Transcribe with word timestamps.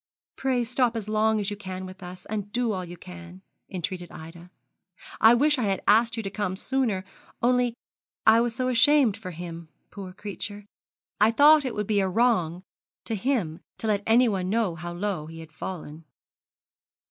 'Pray 0.35 0.63
stop 0.63 0.97
as 0.97 1.07
long 1.07 1.39
as 1.39 1.51
you 1.51 1.55
can 1.55 1.85
with 1.85 2.01
us, 2.01 2.25
and 2.25 2.51
do 2.51 2.71
all 2.71 2.83
you 2.83 2.97
can,' 2.97 3.43
entreated 3.69 4.11
Ida. 4.11 4.49
'I 5.21 5.33
wish 5.35 5.59
I 5.59 5.65
had 5.65 5.83
asked 5.87 6.17
you 6.17 6.23
to 6.23 6.29
come 6.31 6.55
sooner, 6.57 7.05
only 7.43 7.75
I 8.25 8.41
was 8.41 8.55
so 8.55 8.67
ashamed 8.67 9.15
for 9.15 9.29
him, 9.29 9.69
poor 9.91 10.11
creature. 10.11 10.65
I 11.19 11.29
thought 11.29 11.65
it 11.65 11.75
would 11.75 11.85
be 11.85 11.99
a 11.99 12.09
wrong 12.09 12.63
to 13.05 13.13
him 13.13 13.59
to 13.77 13.85
let 13.85 14.01
anyone 14.07 14.49
know 14.49 14.73
how 14.73 14.91
low 14.91 15.27
he 15.27 15.39
had 15.39 15.51
fallen.' 15.51 16.03